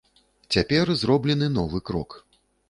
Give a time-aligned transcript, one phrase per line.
[0.55, 2.19] Цяпер зроблены новы крок.